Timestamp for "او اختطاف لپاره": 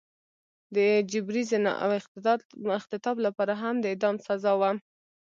2.67-3.53